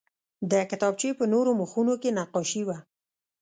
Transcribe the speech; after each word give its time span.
د 0.51 0.53
کتابچې 0.69 1.09
په 1.19 1.25
نورو 1.33 1.51
مخونو 1.61 1.93
کې 2.01 2.09
نقاشي 2.17 2.61
وه 2.67 2.77